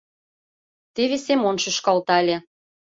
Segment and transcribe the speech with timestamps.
[0.95, 2.37] Теве Семон шӱшкалтале